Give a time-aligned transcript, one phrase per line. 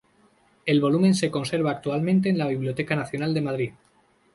[0.65, 3.71] El volumen se conserva actualmente en la Biblioteca Nacional de Madrid.